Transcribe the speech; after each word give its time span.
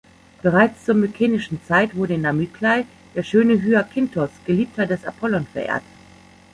Bereits 0.41 0.83
zur 0.83 0.95
mykenischen 0.95 1.61
Zeit 1.67 1.95
wurde 1.95 2.15
in 2.15 2.25
Amyklai 2.25 2.87
der 3.13 3.21
schöne 3.21 3.61
Hyakinthos, 3.61 4.31
Geliebter 4.47 4.87
des 4.87 5.05
Apollon, 5.05 5.45
verehrt. 5.53 5.83